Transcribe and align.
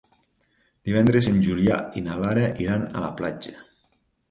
Divendres 0.89 1.27
en 1.33 1.37
Julià 1.49 1.77
i 2.01 2.03
na 2.07 2.17
Lara 2.23 2.49
iran 2.67 2.89
a 2.91 3.07
la 3.07 3.13
platja. 3.23 3.57